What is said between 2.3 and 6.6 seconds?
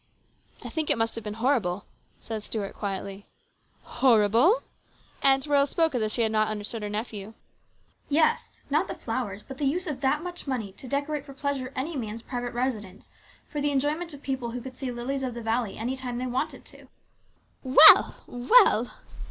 Stuart quietly." Horrible?" Aunt Royal spoke as if she had not